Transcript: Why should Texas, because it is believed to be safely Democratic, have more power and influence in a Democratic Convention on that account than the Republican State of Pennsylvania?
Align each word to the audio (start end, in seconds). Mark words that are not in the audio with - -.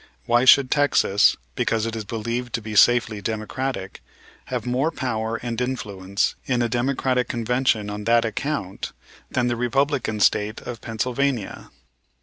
Why 0.25 0.45
should 0.45 0.71
Texas, 0.71 1.37
because 1.53 1.85
it 1.85 1.95
is 1.95 2.05
believed 2.05 2.53
to 2.53 2.61
be 2.63 2.73
safely 2.73 3.21
Democratic, 3.21 4.01
have 4.45 4.65
more 4.65 4.89
power 4.89 5.35
and 5.43 5.61
influence 5.61 6.33
in 6.47 6.63
a 6.63 6.67
Democratic 6.67 7.27
Convention 7.27 7.87
on 7.87 8.05
that 8.05 8.25
account 8.25 8.93
than 9.29 9.45
the 9.45 9.55
Republican 9.55 10.19
State 10.19 10.59
of 10.61 10.81
Pennsylvania? 10.81 11.69